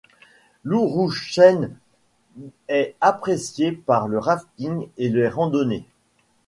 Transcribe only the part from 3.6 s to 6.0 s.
pour le rafting et les randonnées.